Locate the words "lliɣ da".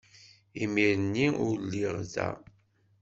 1.67-2.29